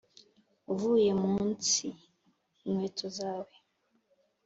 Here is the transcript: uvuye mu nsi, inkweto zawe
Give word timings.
uvuye 0.71 1.11
mu 1.21 1.31
nsi, 1.49 1.87
inkweto 2.67 3.05
zawe 3.17 3.53